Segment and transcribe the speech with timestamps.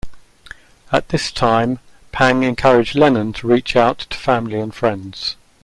[0.91, 1.77] At this time,
[2.11, 5.35] Pang encouraged Lennon to reach out to family and friends.